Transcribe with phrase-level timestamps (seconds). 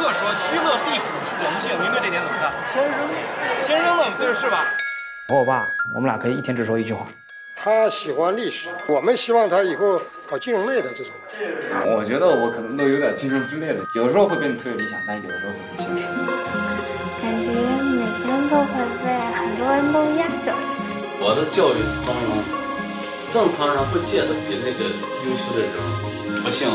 [0.00, 2.50] 克说“趋乐避苦是人性”，您对这点怎么看？
[2.72, 3.06] 天生
[3.62, 4.64] 天生的，对是吧？
[5.28, 7.06] 和我爸，我们俩可以一天只说一句话。
[7.54, 11.12] 他喜欢历史，我们希望他以后搞金融类的这种。
[11.84, 16.08] 我觉得我可能都有点金融之类的，有时候会变得特别理想，但是有的时候会很现实。
[17.20, 18.72] 感觉每天都会
[19.04, 20.56] 被很多人都压着。
[21.20, 22.40] 我的教育是双赢，
[23.30, 24.88] 正常人会见得比那个
[25.28, 25.68] 优秀的人
[26.42, 26.66] 不行，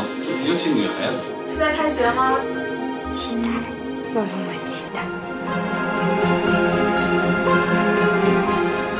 [0.46, 1.18] 尤其女孩子。
[1.44, 2.38] 现在开学吗？
[3.16, 3.48] 期待，
[4.12, 4.28] 多么
[4.68, 5.00] 期待！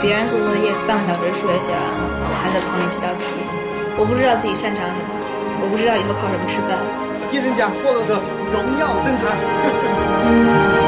[0.00, 1.88] 别人做作业半个小时数学写完了，
[2.24, 3.36] 我还在考虑几道题。
[3.98, 5.04] 我不知道自己擅长什么，
[5.60, 6.80] 我不知道以后靠什么吃饭。
[7.30, 10.85] 一等奖获得者荣耀登场。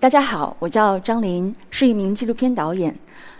[0.00, 2.96] 大家好，我叫张琳，是一名纪录片导演。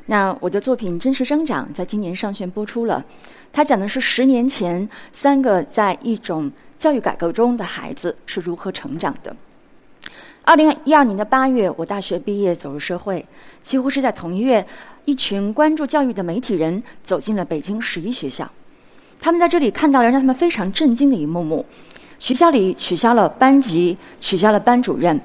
[0.07, 3.05] 那我的作品《真实生长》在今年上线播出了。
[3.53, 9.37] 它讲的是十年前三个在一种教育改革中的孩子是如何成长的。
[10.43, 13.25] 二零一二年的八月，我大学毕业走入社会，
[13.63, 14.67] 几乎是在同一月，
[15.05, 18.51] 一群关注教育的媒体人走进了北京十一学校。
[19.21, 21.65] 他们在这里看到了让他们非常震惊的一幕幕：
[22.19, 25.21] 学校里取消了班级，取消了班主任。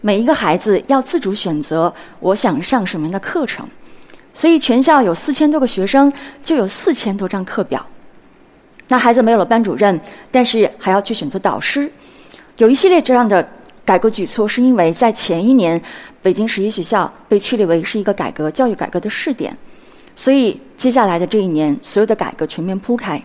[0.00, 3.66] 每一个孩子要自主选择我想上什么样的课程，
[4.34, 6.12] 所以全校有四千多个学生，
[6.42, 7.84] 就有四千多张课表。
[8.88, 11.90] 那孩子没有了班主任，但是还要去选择导师。
[12.58, 13.46] 有一系列这样的
[13.84, 15.80] 改革举措，是因为在前一年，
[16.22, 19.56] 北京十一学校被确立为是一个改革教育改革的试点，
[20.14, 23.20] 所以接下来的这一年，所有的改革全面铺开。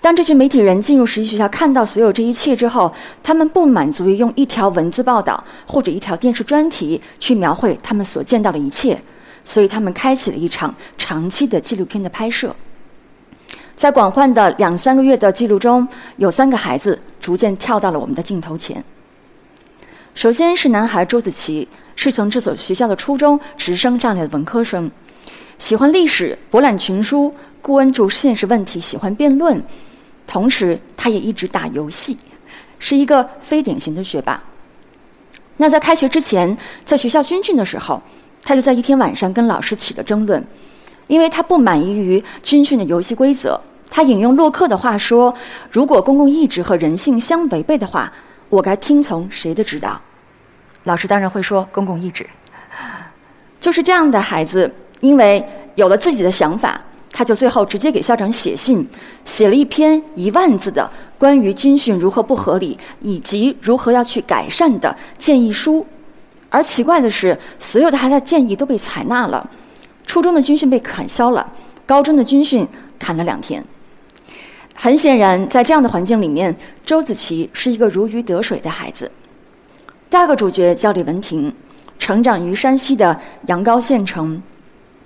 [0.00, 2.90] 当这群媒体人进入实习学校，看到所有这一切之后，
[3.22, 8.98] 他们不满足于用一条文字报道或者一条电视专题去描绘他们所见到的一切，
[9.44, 12.56] 所以他们开启了一场长期的纪录片的拍摄。
[13.76, 18.82] 在广泛的两三个月的记录中，有三个孩子逐渐跳到了我们的镜头前。
[20.14, 24.90] 首先是男孩周子琪，是从这所学校的初中直升上来的文科生，
[25.58, 29.62] 喜欢历史，博览群书，关注现实问题，喜欢辩论。
[30.30, 32.16] 同时，他也一直打游戏，
[32.78, 34.40] 是一个非典型的学霸。
[35.56, 38.00] 那在开学之前，在学校军训的时候，
[38.40, 40.46] 他就在一天晚上跟老师起了争论，
[41.08, 43.60] 因为他不满意于军训的游戏规则。
[43.90, 45.34] 他引用洛克的话说
[45.72, 48.12] ：“如果公共意志和人性相违背的话，
[48.48, 50.00] 我该听从谁的指导？”
[50.84, 52.24] 老师当然会说：“公共意志。
[53.58, 56.80] ”就是这样的孩子，因为有了自己的想法。
[57.12, 58.86] 他就最后直接给校长写信，
[59.24, 65.84] 写了一篇一万字的关于军训如何不合理以及如何要去改善的建议书。
[66.48, 69.48] 而奇怪的是，所有的他的建议都被采纳了。
[70.06, 71.52] 初中的军训被砍消了，
[71.86, 72.66] 高中的军训
[72.98, 73.64] 砍了两天。
[74.74, 76.56] 很显然，在这样的环境里面，
[76.86, 79.10] 周子琪是一个如鱼得水的孩子。
[80.08, 81.52] 第二个主角叫李文婷，
[81.98, 84.42] 成长于山西的阳高县城。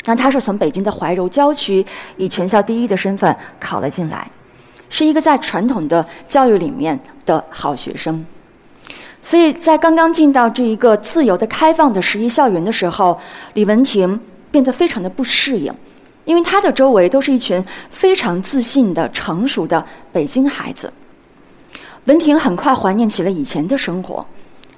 [0.05, 1.85] 那他是从北京的怀柔郊区
[2.17, 4.31] 以全校第一的身份考了进来，
[4.91, 8.25] 是一个在传统的教育里面的好学生。
[9.23, 13.19] 所以在刚刚进到这一个自由的、开放的十一校园的时候，
[13.55, 14.21] 李文婷
[14.51, 15.73] 变得非常的不适应，
[16.27, 20.93] 因为他的周围都是一群非常自信的、成熟的北京孩子。
[22.05, 24.27] 文婷很快怀念起了以前的生活，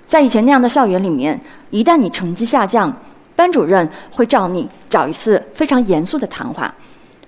[0.07, 1.41] 在以前那样的校园里面，
[1.71, 2.97] 一旦你成绩下降，
[3.37, 6.75] 班主任会找你找一次非常严肃的谈话，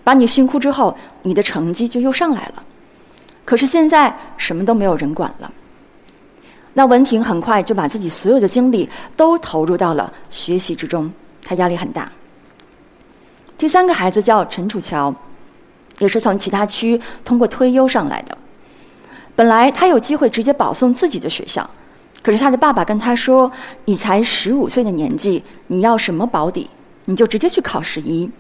[0.03, 2.65] 把你训哭之后，你的成绩就又上来了。
[3.45, 5.53] 可是现在什么都没有人管了。
[6.75, 11.13] 那文婷很快就把自己所有的精力都投入到了学习之中，
[11.45, 12.11] 她压力很大。
[13.57, 15.15] 第三个孩子叫陈楚乔，
[15.99, 18.39] 也是从其他区通过推优上来的。
[19.35, 21.69] 本来他有机会直接保送自己的学校。
[22.29, 23.51] 可是他的爸爸跟他说
[23.87, 26.69] ：“你才十五岁的年纪，你要什么保底？
[27.07, 28.31] 你就直接去考十一。”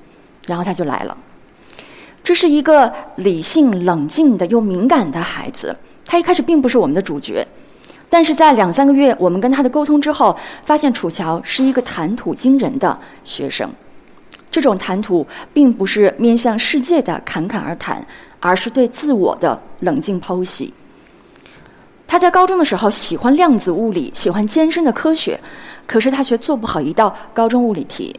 [0.44, 1.16] 然后他就来了。
[2.22, 5.74] 这是一个理性、冷静的又敏感的孩子。
[6.04, 7.42] 他一开始并不是我们的主角，
[8.10, 10.36] 但是在两三个月我们跟他的沟通之后，
[10.66, 13.66] 发现楚乔是一个谈吐惊人的学生。
[14.50, 18.06] 这种谈吐并不是面向世界的侃侃而谈，
[18.38, 20.74] 而是对自我的冷静剖析。
[22.08, 25.38] 他在高中的时候喜欢量子物理，喜欢艰深的科学，
[25.86, 28.18] 可是他却做不好一道高中物理题。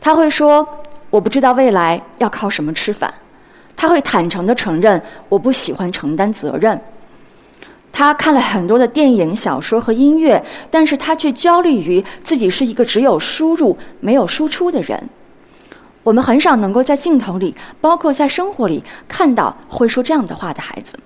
[0.00, 0.66] 他会说
[1.10, 3.14] ：“我不知道未来要靠什么吃饭。”
[3.76, 5.00] 他会坦诚地承认
[5.30, 6.78] ：“我不喜欢承担责任。”
[7.92, 15.08] 他看了很多的电影、小说和音乐，但是他却焦虑于自己是一个只有输入没有输出的人。
[16.02, 20.96] 我们很少能够在镜头里，包括在生活里看到会说这样的话的孩子。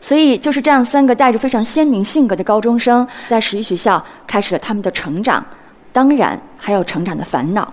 [0.00, 5.44] 所以，就是这样三个带着非常鲜明性格的高中生，在十一学校开始了他们的成长，
[5.92, 7.72] 当然还有成长的烦恼。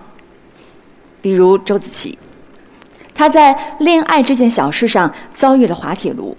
[1.20, 2.18] 比如周子琪，
[3.14, 6.36] 他在恋爱这件小事上遭遇了滑铁卢。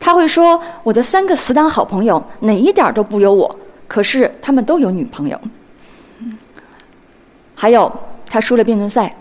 [0.00, 5.38] 他会说：“我的三个死党好朋友哪一点都不有我，可是他们都有女朋友。”
[7.56, 7.92] 还有，
[8.24, 9.12] 他输了辩论赛，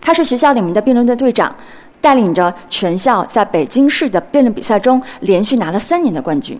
[0.00, 1.52] 他是学校里面的辩论队队长，
[2.00, 6.58] 带领着全校在北京市的辩论比赛中连续拿了三年的冠军。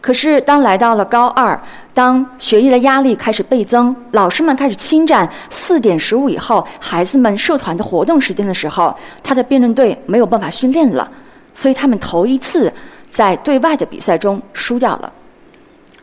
[0.00, 1.60] 可是，当来到了高二，
[1.92, 11.10] 当学业的压力开始倍增，老师们开始侵占四点十五以后孩子们社团的活动时间的时候，他的辩论队没有办法训练了。
[11.52, 12.72] 所以他们头一次
[13.10, 15.12] 在对外的比赛中输掉了。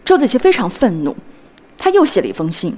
[0.04, 1.16] 周子琪非常愤怒，
[1.78, 2.76] 他又写了一封信，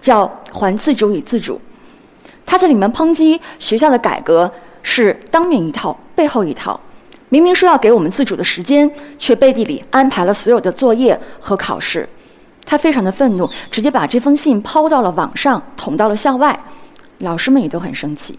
[0.00, 1.58] 叫“还自主与自主”。
[2.44, 4.52] 他在里面抨击学校的改革
[4.88, 6.80] 是当面一套，背后一套。
[7.28, 8.88] 明明说要给我们自主的时间，
[9.18, 12.08] 却背地里安排了所有的作业和考试。
[12.64, 16.58] 他非常的愤怒，直接把这封信抛到了网上，捅到了校外。
[17.18, 18.38] 老师们也都很生气。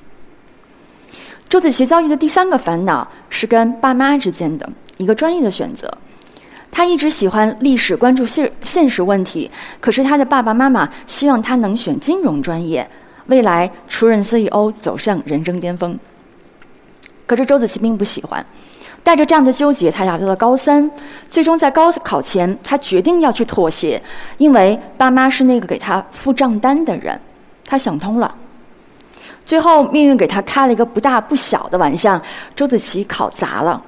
[1.50, 5.92] 周子琪遭遇的第三个烦恼是跟爸妈之间的一个专业的选择。
[6.72, 9.52] 他一直喜欢历史，关注现现实问题，
[9.82, 12.90] 可是他的爸爸妈妈希望他能选金融专业，
[13.26, 15.98] 未来出任 CEO，走向人生巅峰。
[17.28, 18.44] 可是周子琪并不喜欢，
[19.04, 20.90] 带着这样的纠结，他来到了高三。
[21.30, 24.02] 最终在高考前，他决定要去妥协，
[24.38, 27.20] 因为爸妈是那个给他付账单的人。
[27.66, 28.34] 他想通了。
[29.46, 32.22] 最后，命运给他开了一个不大不小的玩笑，
[32.56, 33.82] 周子琪考砸了，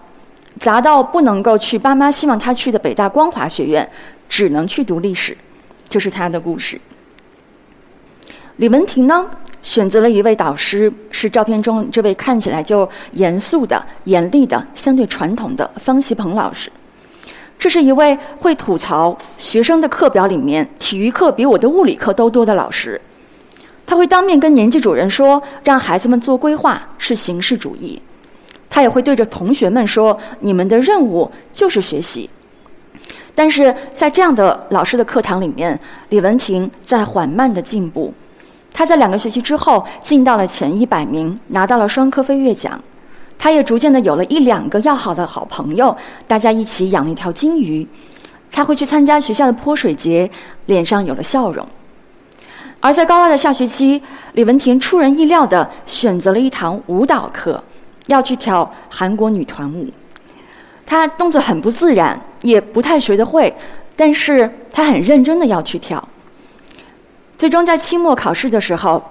[0.60, 3.90] 砸到不能够去爸妈希望他去的北大光华学院，
[4.28, 5.38] 只能去读历史，
[5.88, 6.80] 这是他的故事。
[8.58, 9.30] 李文婷呢，
[9.62, 16.72] 选择了一位导师，是照片中这位看起来就严肃的、严厉的、相对传统的方锡鹏老师。
[17.58, 23.00] 这是一位会吐槽学生的课表里面体育课比我的物理课都多的老师。
[23.86, 28.02] 他会当面跟年级主任说，让孩子们做规划是形式主义。
[28.70, 32.30] 他也会对着同学们说，你们的任务就是学习。
[33.36, 35.78] 但是在这样的老师的课堂里面，
[36.10, 38.14] 李文婷在缓慢的进步。
[38.74, 42.82] 他在两个学期之后进到了前一百名，拿到了双科飞跃奖。
[43.38, 45.96] 他也逐渐的有了一两个要好的好朋友，
[46.28, 47.88] 大家一起养了一条金鱼。
[48.52, 50.30] 他会去参加学校的泼水节，
[50.66, 51.66] 脸上有了笑容。
[52.82, 54.02] 而在高二的下学期，
[54.34, 57.64] 李文婷出人意料的选择了一堂舞蹈课，
[58.08, 59.88] 要去跳韩国女团舞。
[60.86, 63.56] 她动作很不自然，也不太学得会，
[63.96, 66.06] 但是她很认真的要去跳。
[67.40, 69.02] 最终在期末考试的时候，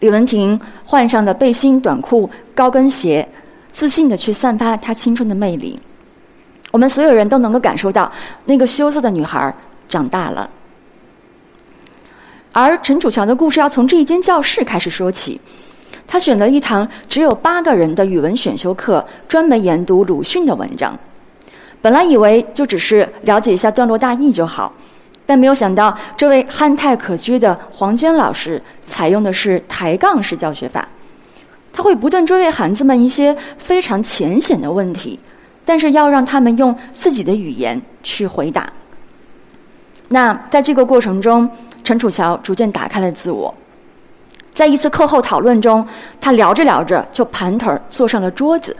[0.00, 3.26] 李文婷换上了背心、短裤、高跟鞋，
[3.72, 5.80] 自信的去散发她青春的魅力。
[6.70, 8.12] 我们所有人都能够感受到，
[8.44, 9.54] 那个羞涩的女孩
[9.88, 10.50] 长大了。
[12.52, 15.40] 而陈楚乔的故事要从这一间教室开始说起。
[16.06, 20.94] 他选了一堂只有八个人的语文选修课，专门研读鲁迅的文章。
[21.80, 24.70] 本来以为就只是了解一下段落大意就好，
[25.24, 30.86] 但没有想到这位憨态可掬的黄娟老师采用的是抬杠式教学法。
[31.72, 35.18] 他会不断追问孩子们一些非常浅显的问题，
[35.64, 38.70] 但是要让他们用自己的语言去回答。
[40.08, 41.48] 那在这个过程中，
[41.82, 43.54] 陈楚乔逐渐打开了自我，
[44.52, 45.86] 在一次课后讨论中，
[46.20, 48.76] 他聊着聊着就盘腿坐上了桌子。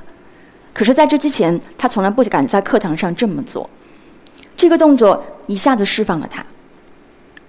[0.75, 3.69] 可是，在这之前，他从来不敢在课堂上这么做。
[4.57, 6.45] 这个动作一下子释放了他。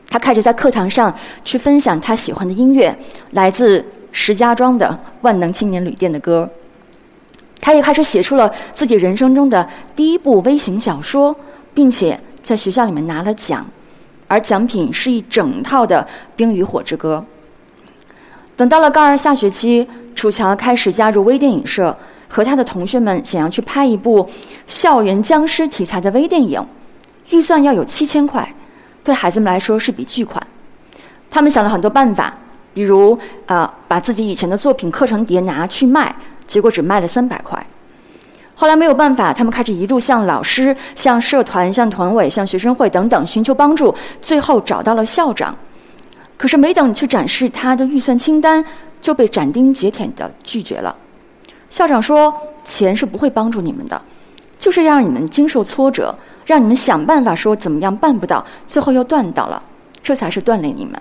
[0.10, 2.95] 他开始在课堂上去分享他喜欢的音乐，
[3.31, 6.50] 来自石家庄的万能青年旅店的歌。
[7.60, 11.36] 他也开始写出了自己人生中的第一部微型小说，
[11.74, 13.65] 并且在学校里面拿了奖。
[14.27, 16.01] 而奖品是一整套的
[16.36, 17.24] 《冰与火之歌》。
[18.55, 21.95] 等到了高二下学期，楚乔开始加入微电影社，
[22.27, 24.27] 和他的同学们想要去拍一部
[24.67, 26.63] 校园僵尸题材的微电影，
[27.29, 28.53] 预算要有七千块，
[29.03, 30.41] 对孩子们来说是笔巨款。
[31.29, 32.33] 他们想了很多办法，
[32.73, 36.15] 比如啊，把自己以前的作品课程碟拿去卖，
[36.47, 37.65] 结果只卖了三百块。
[38.55, 45.55] 后来没有办法，他们开始一路向老师、向社团、向团委、向学生会等等寻求帮助，最后找到了校长。
[46.37, 48.63] 可是没等去展示他的预算清单，
[49.01, 50.95] 就被斩钉截铁地拒绝了。
[51.69, 52.31] 校长说
[52.63, 53.99] ：“钱是不会帮助你们的，
[54.59, 56.15] 就是要让你们经受挫折，
[56.45, 59.62] 让你们想办法说怎么样办不到，最后又断到了，
[60.01, 61.00] 这才是锻炼你们。”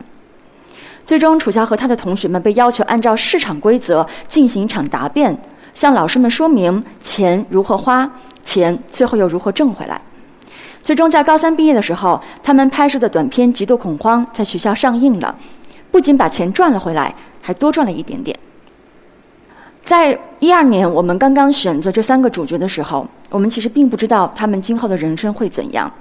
[1.05, 5.37] 最终，楚乔和他的同学们被要求按照市场规则进行一场答辩。
[5.75, 8.09] 向老师们说明钱如何花，
[8.45, 10.01] 钱最后又如何挣回来。
[10.83, 15.35] 最终在高三毕业的时候，他们拍摄的短片《极度恐慌》在学校上映了，
[15.91, 18.39] 不仅把钱赚了回来，还多赚了一点点。
[19.83, 25.93] 在一二年，我们刚刚选择这三个主角的时候，我们其实并不知道他们今后的人生会怎样。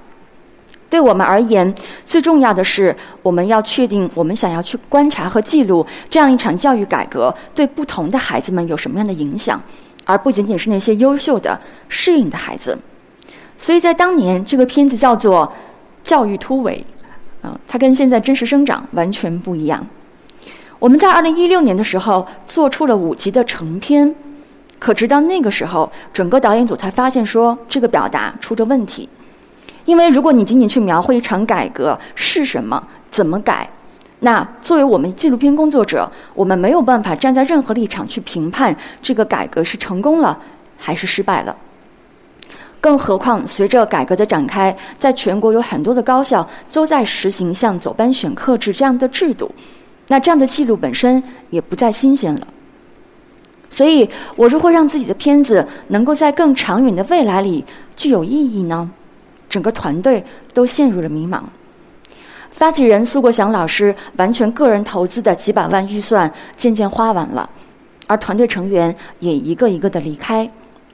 [0.88, 1.74] 对我们而言，
[2.04, 9.60] 最重要的是我们要确定我们想要去观察和记录这样一场教育改革对不同的孩子们有什么样的影响，
[10.04, 11.58] 而不仅仅是那些优秀的
[11.88, 12.78] 适应的孩子。
[13.56, 15.46] 所以在当年，这个片子叫做
[16.08, 16.84] 《教育突围》，
[17.42, 19.86] 嗯，它跟现在真实生长完全不一样。
[20.82, 24.12] 我们在二零一六年的时候做出了五集的成片，
[24.80, 29.08] 可直到那个时候，整个导演组才发现说这个表达出了问题。
[29.84, 33.70] 因为如果你仅仅去描绘一场改革是什么、怎么改，
[34.18, 40.36] 那作为我们纪录片工作者，我们没有办法站在任何立场去评判这个改革是成功了
[40.76, 41.56] 还是失败了。
[42.80, 49.48] 更何况，随着改革的展开，在全国有很多的高校都在实行像走班选课制这样的制度，
[50.12, 52.46] 那这样的记录本身也不再新鲜了。
[53.70, 57.64] 所以，我如何让自己的片子能够在更长远的未来里
[57.96, 58.90] 具有意义呢？
[59.48, 61.40] 整个团队都陷入了迷茫。
[62.50, 67.48] 发起人苏国祥老师完全个人投资的几百万预算渐渐花完了，
[68.06, 70.46] 而团队成员也一个一个的离开，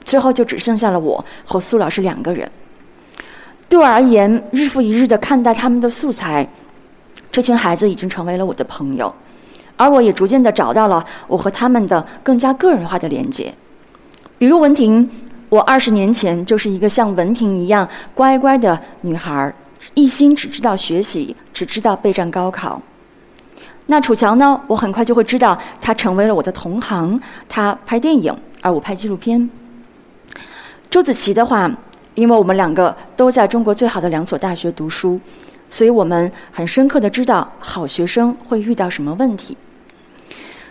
[0.04, 2.48] 最后就只剩下了我和苏老师两个人。
[3.68, 6.48] 对我而言，日复一日的看待他们的素材，
[7.30, 9.14] 这群孩子已经成为了我的朋友，
[9.76, 13.54] 而我也逐渐的找到了我和他们的更加个人化的连接，
[14.38, 15.08] 比如文婷。
[15.50, 19.50] 我二十年前就是一个像文婷一样乖乖的女孩，
[19.94, 22.82] 一心只知道学习，只知道备战高考。
[23.86, 24.60] 那楚乔呢？
[24.66, 27.18] 我很快就会知道，他成为了我的同行，
[27.48, 29.48] 他拍电影，而我拍纪录片。
[30.90, 31.70] 周子琪的话，
[32.18, 35.20] 因为我们两个都在中国最好的两所大学读书，
[35.70, 39.56] 所以我们很深刻的知道好学生会遇到什么问题。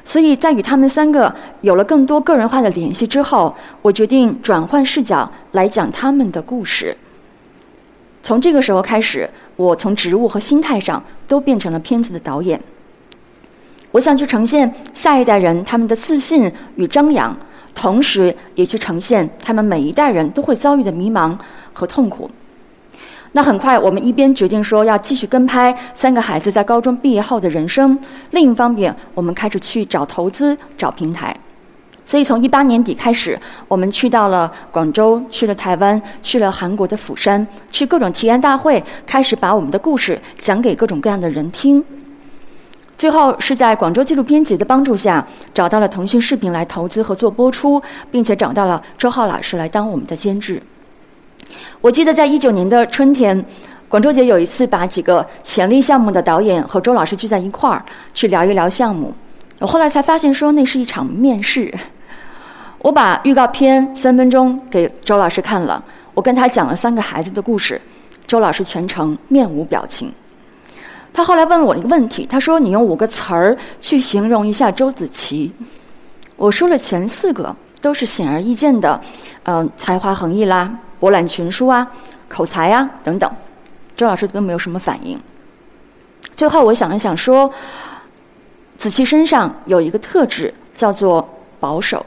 [0.03, 6.93] 所以在与他们三个有了更多个人化的联系之后，我决定转换视角来讲他们的故事。
[8.21, 12.59] 从这个时候开始，我从职务和心态上都变成了片子的导演。
[13.91, 17.33] 我想去呈现下一代人他们的自信与张扬，
[17.77, 21.37] 同时也去呈现他们每一代人都会遭遇的迷茫
[21.73, 22.27] 和痛苦。
[23.33, 27.95] 那很快，我们一边决定说要继续跟拍三个孩子在高中毕业后的人生，
[28.31, 31.35] 另一方面，我们开始去找投资、找平台。
[32.03, 41.83] 所以从一八年底开始，我们去到了广州，去了台湾，去了韩国的釜山，去各种提案大会，开始把我们的故事讲给各种各样的人听。
[42.97, 50.61] 最后是在广州纪录片节的帮助下，找到了腾讯视频来投资和做播出，并且找到了周浩老师来当我们的监制。
[51.79, 53.45] 我记得在一九年的春天，
[53.87, 57.85] 广州节有一次把几个潜力项目的导演和周老师聚在一块儿
[58.15, 59.13] 去聊一聊项目。
[59.59, 61.71] 我后来才发现说那是一场面试。
[62.79, 65.83] 我把预告片三分钟给周老师看了，
[66.15, 67.79] 我跟他讲了三个孩子的故事，
[68.25, 70.11] 周老师全程面无表情。
[71.17, 75.51] 他后来问我一个问题，他说：“你用五个词儿去形容一下周子琪。”
[76.37, 79.01] 我说了前四个都是显而易见的，
[79.41, 80.71] 嗯，才华横溢啦。
[80.99, 81.91] 博览群书啊，
[82.29, 83.27] 口才啊等等，
[83.95, 85.19] 周老师都没有什么反应。
[86.35, 87.51] 最后我想了想说，
[88.77, 91.27] 子琪身上有一个特质叫做
[91.59, 92.05] 保守，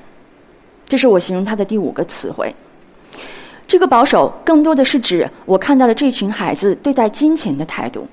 [0.86, 2.54] 这是我形容他的第五个词汇。
[3.66, 8.06] 这个保守更多的是指我看到的这群孩子对待金钱的态度。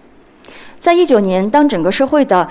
[0.88, 2.48] 在一九年，当整个社会的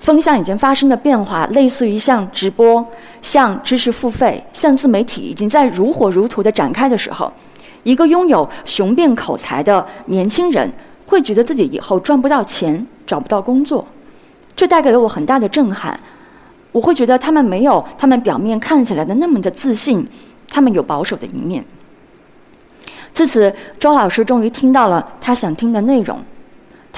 [0.00, 2.84] 风向已经发生了变化，类似于像直播、
[3.22, 7.32] 像知识付费、像自媒体已经在如火如荼的展开的时候。
[7.84, 10.68] 一个拥有雄辩口才的年轻人，
[11.06, 13.86] 会觉得自己以后赚不到钱，找不到工作，
[14.56, 16.00] 这带给了我很大的震撼。
[16.72, 20.04] 我会觉得他们没有他们表面看起来的那么的自信，
[20.50, 21.64] 他们有保守的一面。
[23.12, 26.18] 自此，周老师终于听到了他想听的内容。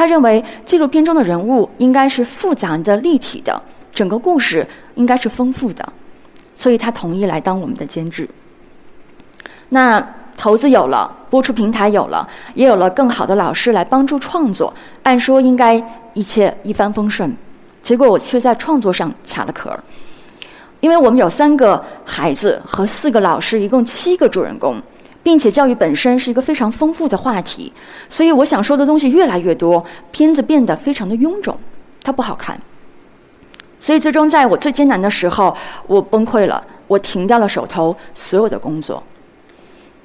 [0.00, 3.60] 他认为纪录片中的人物应该是复杂的、立体的，
[3.92, 5.86] 整个故事应该是丰富的，
[6.56, 8.26] 所以他同意来当我们的监制。
[9.68, 10.02] 那
[10.38, 15.74] 投资有了，播出平台有了，也有了更好的老师来帮助创作，按说应该
[16.14, 17.36] 一切一帆风顺，
[17.82, 19.78] 结果我却在创作上卡了壳儿。
[20.80, 24.80] 因为我们有三个孩子和四个老师，一共七个主人公，
[25.22, 27.72] 并且教育本身是一个非常丰富的话题，
[28.08, 31.56] 所以我想说的东西越来越多，片子变得非常的臃肿，
[32.02, 32.60] 它不好看。
[33.78, 39.02] 所以最终在我最艰难的时候，我崩溃了，我停掉了手头所有的工作。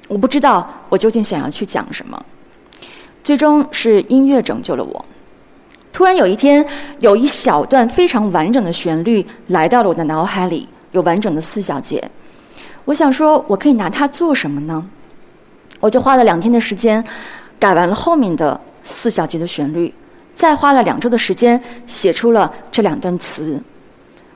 [0.08, 2.24] 我不知道我究竟想要去讲什么，
[3.24, 5.04] 最终是音乐拯救了我。
[5.92, 6.64] 突然有一天，
[7.00, 12.10] 有一小段非常完整的旋律来到了我的脑海里，有完整的四小节。
[12.84, 14.86] 我想说，我可以拿它做什么呢？
[15.80, 17.04] 我就花了两天的时间，
[17.58, 19.92] 改完了后面的四小节的旋律，
[20.34, 23.62] 再花了两周的时间写出了这两段词。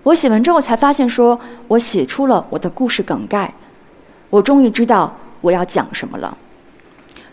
[0.03, 3.53] 我写完之后才发现，说我写出了我的故事梗概。
[4.29, 5.15] 我终于知道。
[5.43, 6.37] 我要讲什么了？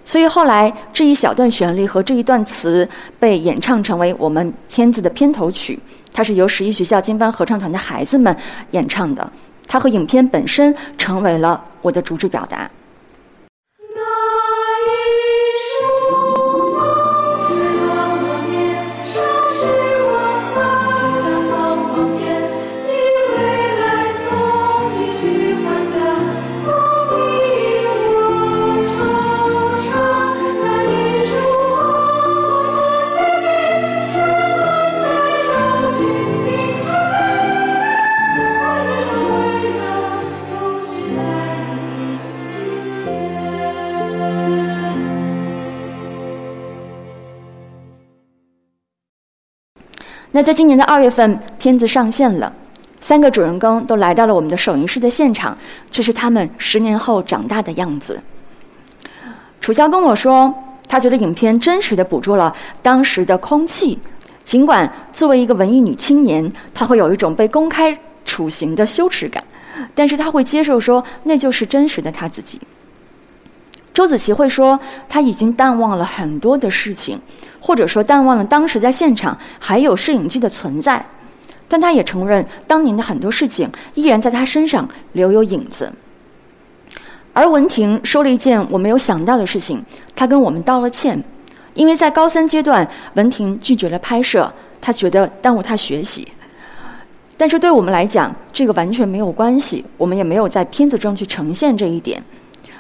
[0.05, 2.87] 所以后来这一小段旋律和这一段词
[3.19, 5.77] 被演唱成为我们片子的片头曲，
[6.13, 8.33] 它是由十一学校金帆合唱团的孩子们
[8.71, 9.29] 演唱的，
[9.67, 12.71] 它和影片本身成为了我的主旨表达。
[50.31, 52.51] 那在今年的二月份，片子上线了，
[52.99, 55.57] 三个主人公都来到了我们的首映式的现场，
[55.89, 58.21] 这是他们十年后长大的样子。
[59.61, 60.53] 楚萧跟我说，
[60.87, 63.97] 他觉得影片真实的捕捉了当时的空气，
[64.43, 69.43] 尽管作为一个文艺女青年，她会有一种被公开处刑的羞耻感，
[69.95, 72.59] 但是她会接受说那就是真实的她自己。
[73.97, 74.79] 周子琪会说，
[75.09, 77.19] 他已经淡忘了很多的事情，
[77.59, 81.03] 或者说淡忘了当时在现场还有摄影机的存在，
[81.67, 85.91] 但他也承认当年的很多事情依然在他身上留有影子。
[87.33, 89.83] 而文婷说了一件我没有想到的事情，
[90.15, 91.23] 她跟我们道了歉，
[91.73, 96.27] 因为在高三阶段，文婷拒绝了拍摄，她觉得耽误她学习。
[97.35, 102.21] 但是对我们来讲，这个完全没有关系，我们也没有在片子中去呈现这一点。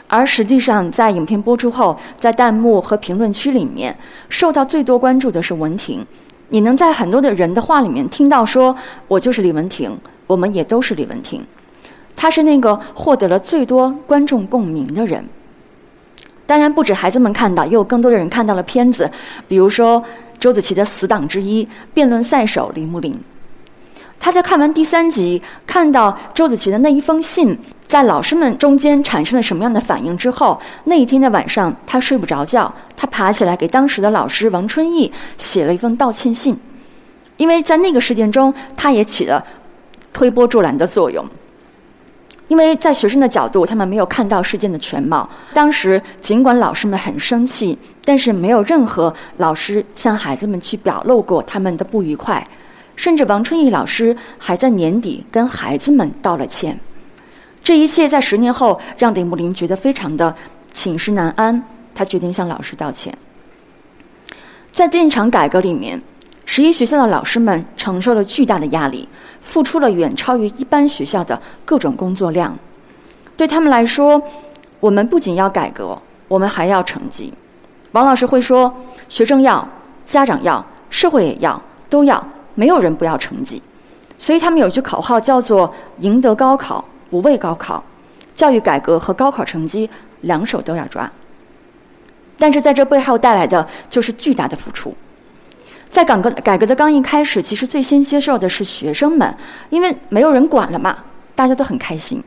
[0.07, 3.95] 而实际上，在影片播出后，在弹幕和评论区里面，
[4.29, 6.05] 受到最多关注的是文婷。
[6.49, 8.73] 你能在很多的人的话里面听到说
[9.09, 9.91] ：“我就是李文婷，
[10.25, 11.45] 我们也都是李文婷。”
[12.15, 15.23] 她是那个获得了最多观众共鸣的人。
[16.45, 19.11] 当然，不止孩子们看到，也有更多的人看到了片子。
[19.47, 20.01] 比如说，
[20.39, 23.19] 周子琪的死党之一，辩论赛手李木林。
[24.19, 27.57] 他在看完第三集，看到周子琪的那一封信。
[27.87, 36.59] 在老师们中间产生了什么样的反应之后，那一天的晚上他睡不着觉，他爬起来给当时的老师王春义写了一封道歉信，
[37.37, 39.41] 因为在那个事件中，他也起了
[40.11, 41.25] 推波助澜的作用。
[42.49, 45.29] 因为在学生的角度，他们没有看到事件的全貌。
[45.53, 52.45] 当时尽管老师们很生气，但是没有任何老师向孩子们去表露过他们的不愉快，
[52.97, 56.77] 甚至王春义老师还在年底跟孩子们道了歉。
[57.63, 60.35] 这一切在十年后让李木林觉得非常的
[60.73, 61.63] 寝食难安，
[61.95, 63.17] 他决定向老师道歉。
[64.71, 66.01] 在电厂改革里面，
[66.45, 69.07] 十一学校的老师们承受了巨大的压力，
[69.41, 72.57] 付出了远超于一般学校的各种工作量。
[73.35, 74.21] 对他们来说，
[74.79, 77.33] 我们不仅要改革，我们还要成绩。
[77.91, 78.73] 王老师会说
[79.09, 79.67] ：“学生要，
[80.05, 82.25] 家长要，社会也要，都要，
[82.57, 83.61] 没有人不要成绩。”
[84.19, 86.83] 所以他们有句口号叫做“赢得高考”。
[87.09, 87.81] 不为高考，
[88.35, 89.89] 教育改革和高考成绩
[90.23, 91.09] 两手都要抓。
[92.37, 94.93] 但是在这背后带来的就是巨大的付出。
[95.89, 99.33] 在改革改革的刚一开始，其实最先接受的是学生们，
[99.69, 100.97] 因为没有人管了嘛，
[101.33, 102.21] 大家都很开心。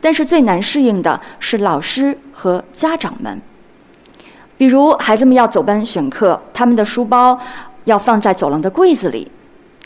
[0.00, 3.40] 但是最难适应的是老师和家长们。
[4.58, 7.38] 比如孩子们要走班选课，他们的书包
[7.84, 9.30] 要放在走廊的柜子里，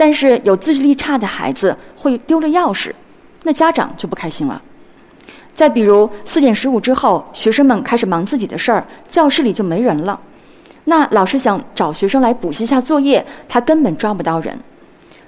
[0.01, 2.91] 但是有自制力差的孩子会丢了钥匙。
[3.43, 4.63] 那家长就不开心了。
[5.53, 10.19] 再比如四点十五之后，学生们开始忙自己的事儿，教室里就没人了。
[10.85, 14.59] 那老师想找学生来补习一下作业，他根本抓不到人，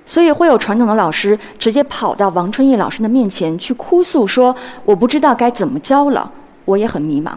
[0.07, 4.57] 所以会有传统的老师直接跑到王春义老师的面前去哭诉说
[4.87, 6.33] ：“我不知道该怎么教了，
[6.65, 7.33] 我也很迷茫。”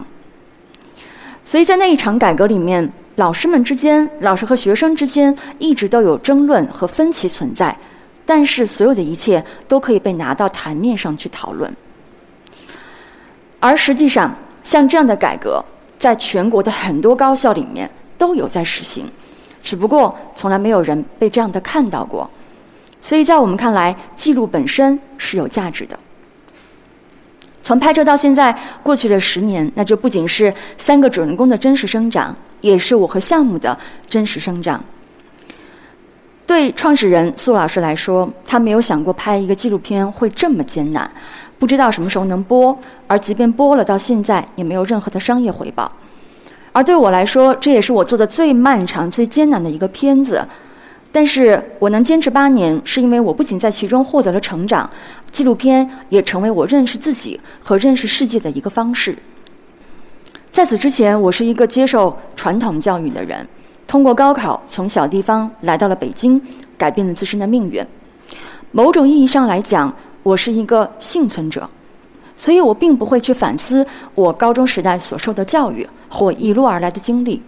[1.44, 7.74] 所以在那一场改革里面，老师们之间、老师和学生之间一直都有争论和分歧存在，
[8.26, 11.74] 但是所有的一切都可以被拿到台面上去讨论。
[13.58, 15.64] 而实际上，像这样的改革，
[15.98, 19.06] 在全国的很多高校里面都有在实行，
[19.62, 22.30] 只不过从来没有人被这样的看到过。
[23.00, 25.98] 所以在我们看来，记录本身是有价值的。
[27.62, 34.82] 从拍摄到现在过去了十年，那就不仅是三个主人公的真实生长，也是我和项目的真实生长。
[36.46, 41.10] 对创始人苏老师来说，他没有想过拍一个纪录片会这么艰难，
[41.58, 45.90] 不知道什么时候能播，而即便播了，到现在也没有任何的商业回报。
[46.72, 50.46] 而对我来说，这也是我做的最漫长、最艰难的一个片子。
[51.10, 54.88] 但是我能坚持八年，是因为我不仅在其中获得了成长，
[55.32, 59.16] 纪录片也成为我认识自己和认识世界的一个方式。
[60.56, 63.46] 在此之前，我是一个接受传统教育的人，
[63.86, 66.40] 通过高考从小地方来到了北京，
[66.78, 67.84] 改变了自身的命运。
[68.70, 71.68] 某种意义上来讲，我是一个幸存者，
[72.38, 77.42] 所以我并不会去反思我高中时代所受的教育或一路而来的经历。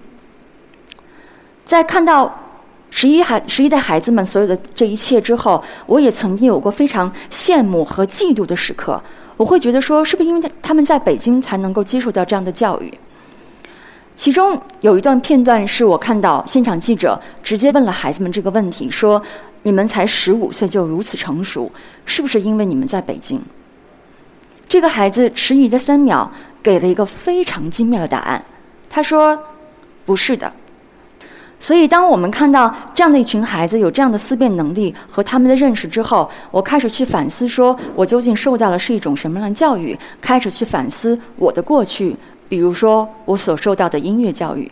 [1.64, 2.30] 在看到。
[2.90, 8.98] 十一孩十一代孩子们所有的这一切之后，我也曾经有过非常羡慕和嫉妒的时刻。
[9.38, 12.92] 我会觉得说，是不是因为他们在北京才能够接受到这样的教育？
[14.16, 19.22] 其中有一段片段是我看到现场记者直接问了孩子们这个问题：说
[19.62, 21.70] 你们才十五岁就如此成熟，
[22.04, 23.40] 是不是因为你们在北京？
[24.68, 28.44] 这个孩子迟疑的三秒，给了一个非常精妙的答案。
[28.90, 29.40] 他说
[30.04, 30.52] ：“不是的。”
[31.60, 39.98] 所以，当我们看到这样的一群孩子有这样的思辨能力和他们的认识之后，我开始去反思：说我究竟受到的是一种什么样的教育？
[40.20, 42.16] 开始去反思我的过去，
[42.48, 44.70] 比如说我所受到的音乐教育。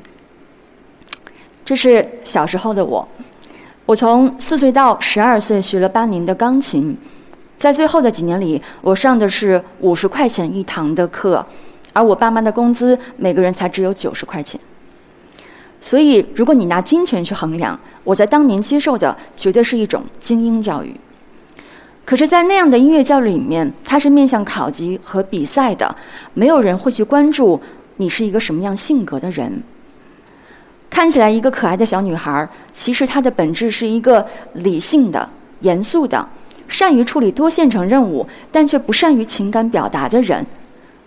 [1.64, 3.06] 这是小时候的我，
[3.84, 6.96] 我从四岁到十二岁学了八年的钢琴，
[7.58, 11.44] 在最后的几年里，我上的是五十块钱一堂的课，
[11.92, 14.60] 而我爸妈的工资每个人才只有九十块钱。
[15.80, 20.94] 所以，如果你拿金钱去衡量，我在当年接受的绝对是一种精英教育。
[22.04, 25.94] 可是，在那样的音乐教育里面，它是面向考级和比赛的，
[26.34, 27.60] 没有人会去关注
[27.96, 29.62] 你是一个什么样性格的人。
[30.88, 35.28] 看起来一个可爱的小女孩，其实她的本质是一个理性的、
[35.60, 36.26] 严肃的、
[36.68, 40.44] 善于处理多线程任务，但却不善于情感表达的人。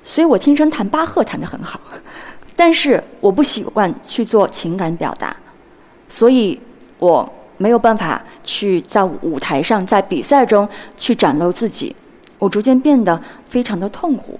[0.03, 1.79] 所以我天生弹巴赫弹得很好。
[2.59, 5.33] 但是我不习惯去做情感表达，
[6.09, 6.59] 所以
[6.97, 10.67] 我没有办法去在舞台上、在比赛中
[10.97, 11.95] 去展露自己。
[12.37, 14.37] 我逐渐变得非常的痛苦，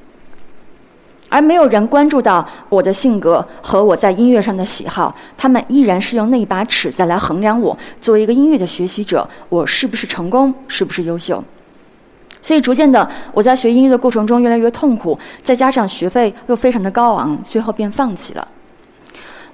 [1.30, 5.16] 而没有人关注到我的性格和我在音乐上的喜好。
[5.38, 11.42] 他们依然是用那把尺子来衡量我作为一个音乐的学习者，我是不是成功，是不是优秀。
[12.42, 18.48] 所以，逐渐的，我在学音乐的过程中越来越痛苦，再加上学费又非常的高昂，最后便放弃了。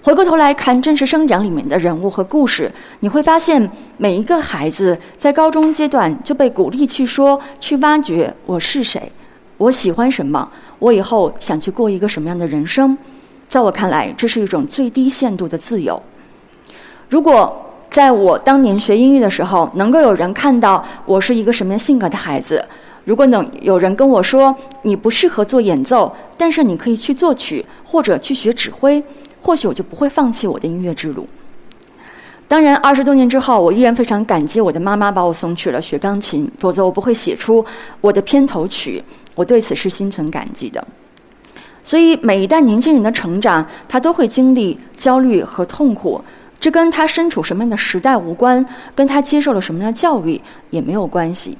[0.03, 3.67] 回过头来看《真实生长》里面的人物和故事，你会发现，
[3.97, 9.11] 每一个孩子在高中阶段就被鼓励去说、去挖掘我是谁，
[9.57, 12.95] 我喜欢什么，我以后想去过一个什么样的人生。
[13.49, 15.99] 在我看来，这是一种最低限度的自由。
[17.09, 17.64] 如果
[17.95, 22.61] 在我当年学音乐的时候，能够有人看到我是一个什么样性格的孩子。
[23.05, 29.01] 如果能有人跟我说你不适合做演奏，但是你可以去作曲或者去学指挥，
[29.41, 31.25] 或许我就不会放弃我的音乐之路。
[32.49, 37.65] 当然，二十多年之后，我依然非常感激我的妈妈把我送去了学钢琴，否则我不会写出
[38.01, 39.01] 我的片头曲。
[39.35, 40.85] 我对此是心存感激的。
[41.81, 46.21] 所以，每一代年轻人的成长，他都会经历焦虑和痛苦。
[46.59, 48.65] 这跟他身处什么样的时代无关，
[48.95, 50.41] 跟他接受了什么样的教育
[50.71, 51.57] 也没有关系。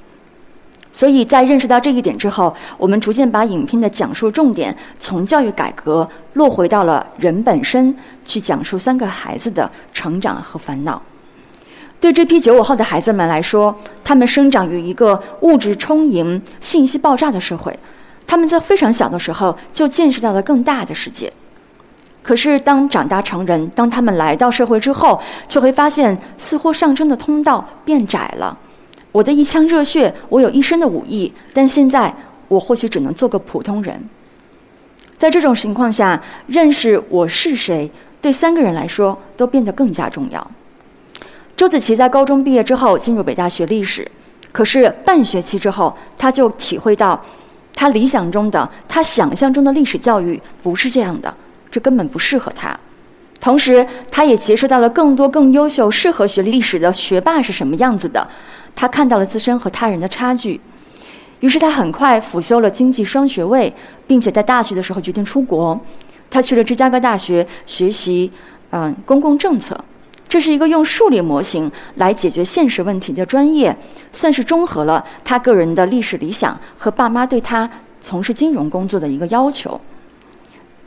[0.92, 11.00] 所以在认识到这一点之后，我们逐渐把影片的讲述重点从教育改革落回到了人本身，去讲述三个孩子的成长和烦恼。
[12.00, 17.78] 对这批九五后的孩子们来说，他们生长于一个物质充盈、信息爆炸的社会，
[18.26, 21.30] 他们在非常小的时候就见识到了更大的世界。
[22.26, 28.58] 可是，当长大成人，当他们来到社会之后，却会发现，似乎上升的通道变窄了。
[29.12, 32.12] 我的一腔热血，我有一身的武艺，但现在
[32.48, 34.02] 我或许只能做个普通人。
[35.16, 37.88] 在这种情况下，认识我是谁，
[38.20, 40.44] 对对三个人来说都变得更加重要。
[41.56, 44.10] 周子琪在高中毕业之后进入北大学历史，
[44.50, 47.22] 可是半学期之后，他就体会到，
[47.72, 51.32] 他理想中的、他想象中的历史教育不是这样的，
[51.70, 52.78] 这根本不适合他。
[53.38, 58.26] 同时，他也结识到了更多更优秀、适合学历史的学霸是什么样子的。
[58.74, 60.60] 他看到了自身和他人的差距，
[61.40, 63.72] 于是他很快辅修了经济双学位，
[64.06, 65.78] 并且在大学的时候决定出国。
[66.28, 68.30] 他去了芝加哥大学学习，
[68.70, 69.78] 嗯，公共政策。
[70.28, 73.74] 这是一个用数理模型来解决现实问题的专业，
[74.12, 79.80] 算是综合了他个人的历史理想和爸妈对他从事金融工作的一个要求。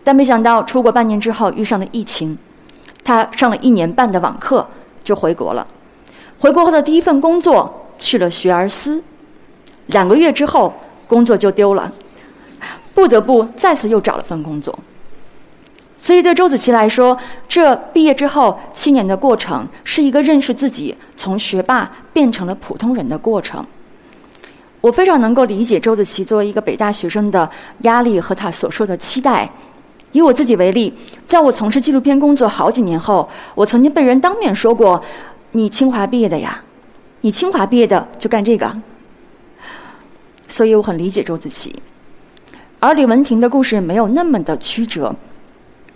[0.10, 2.36] 但没想到，出国半年之后遇上了疫情，
[3.04, 4.68] 他上了一年半的网课
[5.04, 5.68] 就回国了。
[6.40, 9.04] 回国后的第一份工作去了学而思，
[9.86, 10.74] 两个月之后
[11.08, 11.92] 工作就丢了，
[12.96, 14.74] 不得不再次又找了份工作。
[16.00, 17.16] 所以对周子琪来说，
[17.48, 23.64] 这毕业之后七年的过程是一个认识自己、从学霸变成了普通人的过程。
[24.82, 27.48] 我非常能够理解周子琪作为一个北大学生的
[27.82, 29.48] 压力和他所说的期待。
[30.12, 30.94] 以我自己为例，
[31.28, 35.02] 在我从事纪录片工作好几年后，我曾经被人当面说过。
[35.52, 36.64] 你清华毕业的呀，
[37.22, 38.72] 你清华毕业的就干这个，
[40.48, 41.76] 所以我很理解周子琪。
[42.80, 45.16] 而李文婷的故事没有那么的曲折，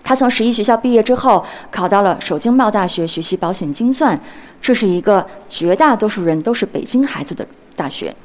[0.04, 4.19] 她从十一学校毕业之后，考到了首经贸大学学习保险精算，
[4.60, 8.15] 这是一个绝大多数人都是北京孩子的大学，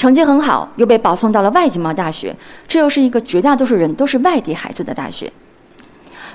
[0.00, 2.34] 成绩很好，又被保送到了外经贸大学，
[2.66, 5.30] 这又是一个绝大多数人都是外地孩子的大学。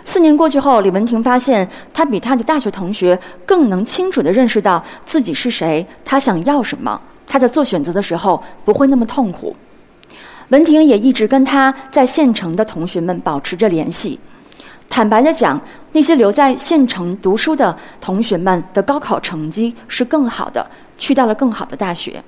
[0.04, 7.01] 四年过去后，李文婷发现，她比她的大学同学更能清楚地认识到自己是谁，她想要什么。
[7.25, 9.56] 她在做选择的时候不会那么痛苦。
[10.49, 14.19] 文婷也一直跟她在县城的同学们保持着联系。
[14.88, 15.60] 坦白地讲，
[15.93, 20.63] 那些留在县城读书的同学们的高考成绩是更好的，
[20.99, 22.23] 去到了更好的大学。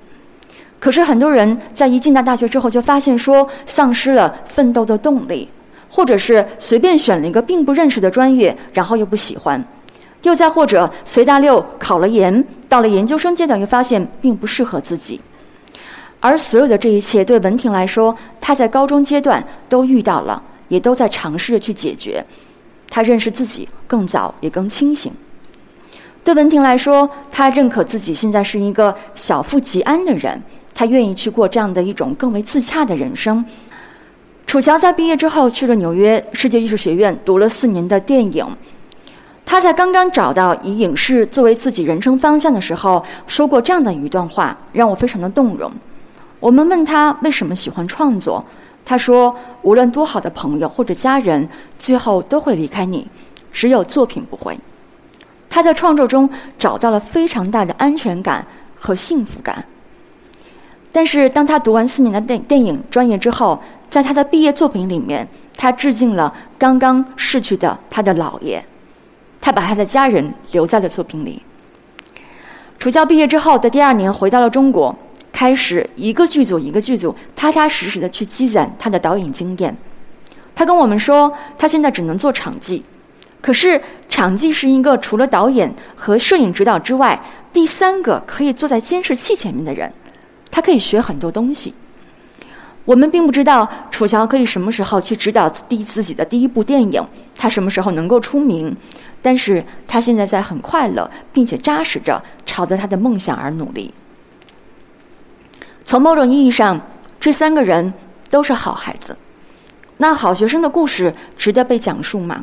[0.80, 5.48] 可是很多人在一进到大学之后，就发现说，丧失了奋斗的动力。
[5.90, 9.58] 或者是随便选了一个并不认识的专业，然后又不喜欢；
[10.22, 15.18] 又再或者随大溜考了研，到了研究生阶段又发现并不适合自己。
[16.20, 22.22] 而所有的这一切对文婷来说，她在高中阶段都遇到了，也都在尝试着去解决。
[22.90, 25.10] 她认识自己更早，也更清醒。
[26.22, 30.42] 对文婷来说，她认可自己现在是一个小富即安的人，
[30.78, 33.44] 他愿意去过这样的一种更为自洽的人生。
[34.46, 38.46] 楚乔在毕业之后去了纽约世界艺术学院读了四年的电影。
[39.44, 45.68] 他在刚刚找到以影视作为自己人生方向的时候，说过这样的一段话，让我非常的动容。
[46.38, 48.44] 我们问他为什么喜欢创作，
[48.84, 53.04] 他说：“无论多好的朋友或者家人，最后都会离开你，
[53.52, 54.56] 只有作品不会。”
[55.50, 58.46] 他在创作中找到了非常大的安全感
[58.78, 59.64] 和幸福感。
[60.90, 68.62] 但是当他读完四年的电电影专业之后，在他的毕业作品里面，他致敬了刚刚逝去的他的姥爷，
[69.40, 71.42] 他把他的家人留在了作品里。
[72.78, 74.94] 楚乔毕业之后的第二年回到了中国，
[75.32, 79.76] 开始一个剧组一个剧组踏踏实实的去积攒他的导演经验。
[80.54, 82.84] 他跟我们说，他现在只能做场记，
[83.40, 87.20] 可是场记是一个除了导演和摄影指导之外，
[87.52, 89.92] 第三个可以坐在监视器前面的人，
[90.50, 91.74] 他可以学很多东西。
[92.84, 97.06] 我们并不知道楚乔可以什么时候去指导第自己的第一部电影，
[97.36, 98.74] 他什么时候能够出名，
[99.20, 103.92] 但是他现在在很快乐并且扎实着朝着他的梦想而努力。
[105.84, 106.80] 从某种意义上，
[107.20, 107.92] 这三个人
[108.30, 109.16] 都是好孩子。
[109.98, 112.42] 那好学生的故事值得被讲述吗？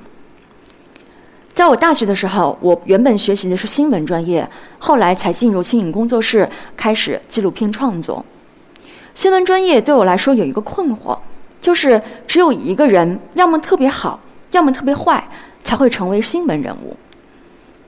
[1.55, 4.45] 在我大学的时候，我原本学习的是新闻专业，
[4.77, 8.23] 后来才进入轻影工作室，开始纪录片创作。
[9.13, 11.17] 新闻专业对我来说有一个困惑，
[11.61, 14.19] 就是只有一个人，要么特别好，
[14.51, 15.25] 要么特别坏，
[15.63, 16.93] 才会成为新闻人物。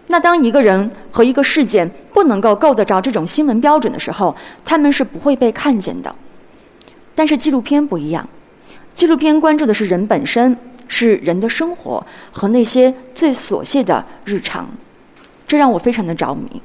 [0.07, 6.15] 那当一个人和一个事件不能够够得着这种新闻标准的时候，他们是不会被看见的。
[7.13, 8.29] 但是纪录片不一样，
[8.93, 10.55] 纪录片关注的是人本身，
[10.87, 14.67] 是人的生活和那些最琐屑的日常，
[15.47, 16.61] 这让我非常的着迷。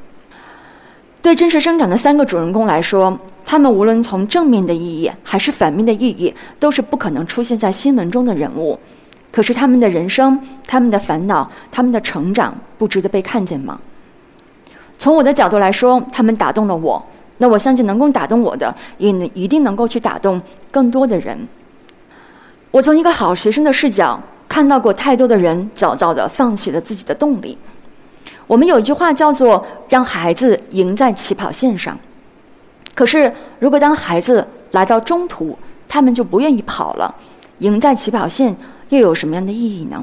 [1.21, 3.19] 对真实生长的三个主人公来说。
[3.45, 8.79] 他们无论从正面的意义还是反面的意义，都是不可能出现在新闻中的人物。
[9.33, 13.79] 可是他们的人生、他们的烦恼、他们的成长，不值得被看见吗？
[14.97, 17.05] 从我的角度来说，他们打动了我。
[17.39, 21.37] 那我相信，能够打动我的，也一定能够去打动更多的人。
[22.73, 27.57] 我从一个好学生的视角，看到过太多的人早早的放弃了自己的动力。
[28.47, 31.97] 我们有一句话叫做“让孩子赢在起跑线上”，
[32.95, 35.57] 可是如果当孩子来到中途，
[35.87, 37.15] 他们就不愿意跑了，
[37.59, 38.57] 赢在起跑线
[38.89, 40.03] 又有什么样的意义呢？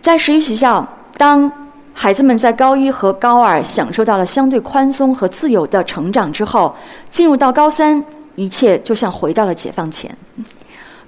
[0.00, 1.50] 在十一学校，当
[1.92, 6.72] 孩子们在高一和高二享受到了相对宽松和自由的成长之后，
[7.10, 8.04] 进入到高三，
[8.36, 10.16] 一切就像回到了解放前，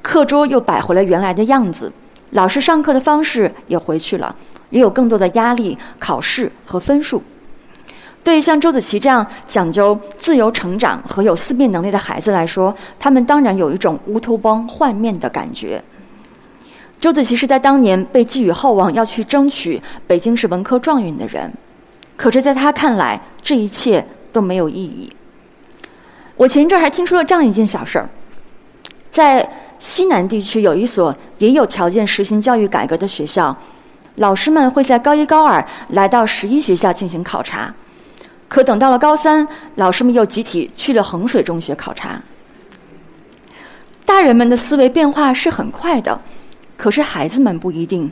[0.05, 1.91] 课桌又摆回了原来的样子，
[2.33, 4.37] 老师上课的方式也回去了，
[4.69, 7.23] 也有更多的压力、考试和分数。
[8.23, 15.83] 对于像周子琪这样讲究自由成长和有思辨能力的孩子来说，他们当然有一种乌托邦幻灭的感觉。
[17.01, 21.51] 周子琪是在当年被寄予厚望要去争取北京市文科状元的人，
[22.15, 25.11] 可是，在他看来，这一切都没有意义。
[26.37, 28.09] 我前一阵还听说了这样一件小事儿，
[29.11, 29.49] 在
[29.85, 33.55] 西南地区有一所也有条件实行教育改革的学校，
[34.15, 37.71] 老师们会在高一、高二来到十一学校进行考察，
[38.49, 42.19] 可等到了高三，老师们又集体去了衡水中学考察。
[44.07, 46.19] 大人们的思维变化是很快的。
[46.79, 48.11] 可是孩子们不一定，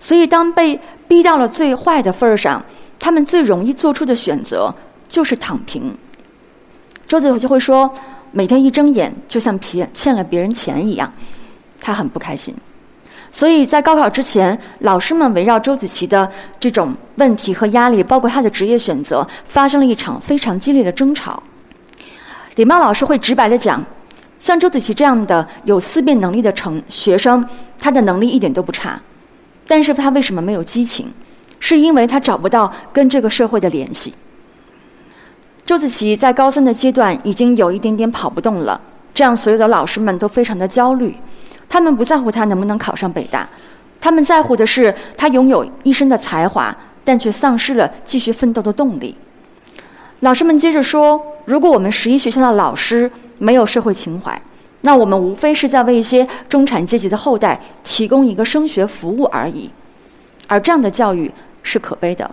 [0.00, 2.60] 所以当被逼到了最坏的份儿上，
[2.98, 4.74] 他们最容易做出的选择
[5.08, 5.96] 就是躺平。
[7.06, 7.88] 周子就会说，
[8.32, 11.12] 每天一睁眼就像骗欠了别人钱一样，
[11.80, 12.54] 他很不开心。
[13.30, 21.42] 所以在高考之前，老师们围绕周子琪的这种问题和压力，包括他的职业选择，发生了一场非常激烈的争吵。
[22.54, 23.84] 李茂老师会直白的讲。
[24.40, 27.44] 像周子琪这样的有思辨能力的成学生，
[27.76, 29.00] 他的能力一点都不差，
[29.66, 31.12] 但是他为什么没有激情？
[31.58, 34.14] 是因为他找不到跟这个社会的联系。
[35.68, 38.80] 周子琪在高三的阶段已经有一点点跑不动了，
[39.12, 41.14] 这样所有的老师们都非常的焦虑，
[41.68, 43.46] 他们不在乎他能不能考上北大，
[44.00, 49.14] 他们在乎的是他拥有一身的才华，但却丧失了继续奋斗的动力。
[50.20, 54.40] 老师们接着说：“如果我们十一学校的老师，”没有社会情怀，
[54.80, 59.70] 那我们无非是在为一些中产阶级的后代提供一个升学服务而已，
[60.46, 61.30] 而这样的教育
[61.62, 62.30] 是可悲的。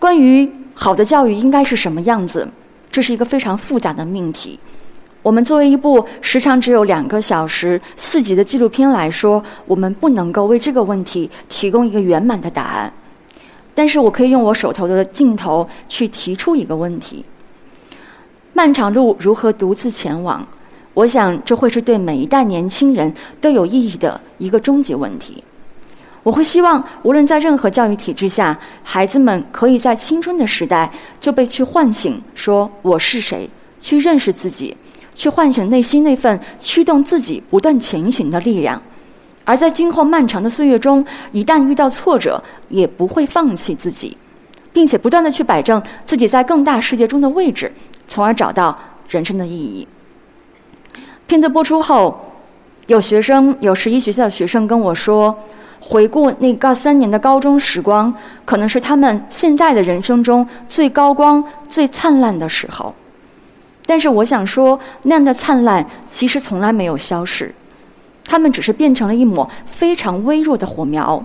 [0.00, 2.48] 关于好的教育应该是什么样子，
[2.90, 4.58] 这是一个非常复杂的命题。
[5.22, 12.92] 我们作为一部时长只有两个小时、四集的纪录片来说，我们不能够为这个问题提供一个圆满的答案。
[13.74, 17.24] 但是我可以用我手头的镜头去提出一个问题。
[18.52, 20.46] 漫长路如何独自前往？
[20.94, 25.42] 我想这会是对每一代年轻人都有意义的一个终极问题。
[26.22, 34.76] 我会希望，无论在任何教育体制下，孩子们可以在青春的时代就被去唤醒，说我是谁，去认识自己，
[35.14, 38.80] 去唤醒内心那份驱动自己不断前行的力量。
[39.44, 44.16] 而在今后漫长的岁月中，一旦遇到挫折，也不会放弃自己，
[44.72, 47.72] 并且不断的去摆正自己在更大世界中的位置。
[48.06, 49.88] 从而找到人生的意义。
[51.26, 52.32] 片子播出后，
[52.86, 55.36] 有学生，有十一学校的学生跟我说，
[55.84, 58.14] 回顾那个三年的高中时光，
[58.44, 62.94] 可能是他们现在的人生中最高光、最灿烂的时候。
[63.84, 67.52] 但是我想说，那样的灿烂其实从来没有消失，
[68.24, 71.22] 他们只是变成了一抹非常微弱的火苗，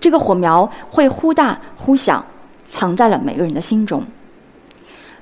[0.00, 2.24] 这个火苗会忽大忽小，
[2.64, 4.02] 藏在了每个人的心中。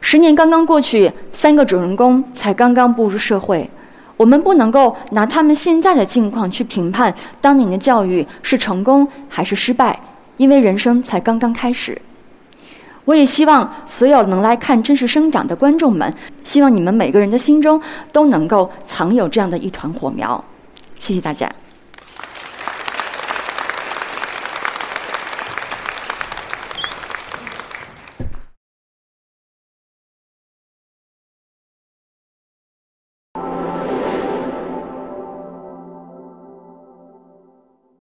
[0.01, 3.69] 十年刚刚过去，三个主人公才刚刚步入社会，
[4.19, 9.99] 我们不能够拿他们现在的境况去评判当年的教育是成功还是失败，
[10.37, 11.99] 因为人生才刚刚开始。
[13.07, 16.13] 我也希望所有能来看《真实生长》的观众们，
[16.45, 17.81] 希望你们每个人的心中
[18.13, 20.45] 都能够藏有这样的一团火苗。
[20.97, 21.51] 谢谢大家。